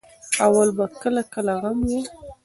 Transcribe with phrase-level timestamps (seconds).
[0.45, 2.01] اول به کله کله غم وو.